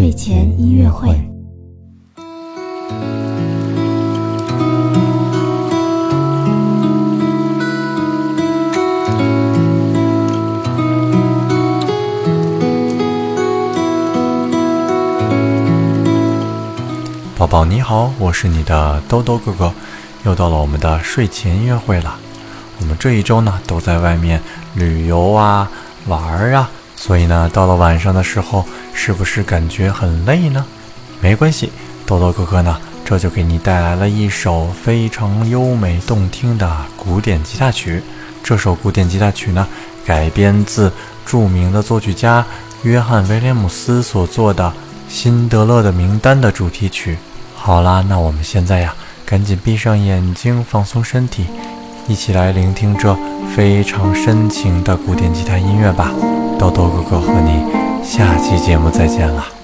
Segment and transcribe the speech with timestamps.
[0.00, 1.14] 睡前音乐会。
[17.36, 19.70] 宝宝你好，我是你的兜兜哥哥，
[20.24, 22.16] 又到了我们的睡前音乐会了。
[22.78, 24.40] 我们这一周呢都在外面
[24.72, 25.70] 旅游啊、
[26.06, 28.64] 玩儿啊，所以呢到了晚上的时候，
[29.02, 30.62] 是不是感觉很累呢？
[31.22, 31.72] 没关系，
[32.04, 38.02] 豆豆哥哥呢这就给你带来了一首非常优美动听的古典吉他曲。
[38.42, 39.66] 这首古典吉他曲呢
[40.04, 40.92] 改编自
[41.24, 42.44] 著名的作曲家
[42.82, 44.64] 约翰威廉姆斯所作的
[45.08, 47.16] 《辛德勒的名单》的主题曲。
[47.54, 48.94] 好啦，那我们现在呀，
[49.24, 51.46] 赶紧闭上眼睛，放松身体，
[52.06, 53.16] 一起来聆听这
[53.56, 56.12] 非常深情的古典吉他音乐吧。
[56.58, 57.64] 豆豆哥哥和你
[58.02, 59.59] 下期节目再见了。